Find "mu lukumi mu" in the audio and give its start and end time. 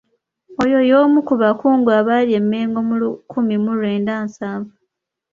2.87-3.71